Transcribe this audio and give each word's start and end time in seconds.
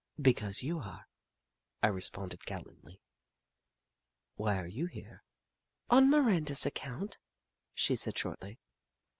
"Because 0.29 0.63
you 0.63 0.79
are," 0.79 1.07
I 1.83 1.87
responded, 1.89 2.43
gallantly." 2.47 3.03
Why 4.35 4.57
are 4.59 4.65
you 4.65 4.87
here?"" 4.87 5.21
On 5.91 6.09
Miranda's 6.09 6.65
account," 6.65 7.19
she 7.75 7.95
said, 7.95 8.17
shortly. 8.17 8.57